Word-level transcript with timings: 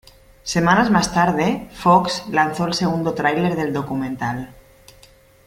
Semanas 0.41 0.89
más 0.89 1.13
tarde, 1.13 1.69
Fox, 1.73 2.23
lanzó 2.31 2.65
el 2.65 2.73
segundo 2.73 3.13
trailer 3.13 3.55
del 3.55 3.71
documental. 3.71 4.51